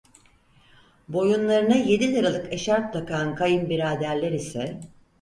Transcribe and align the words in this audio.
Boyunlarına 1.07 1.75
yedi 1.75 2.13
liralık 2.15 2.53
eşarp 2.53 2.93
takan 2.93 3.35
kayınbiraderler 3.35 4.31
ise: 4.31 4.79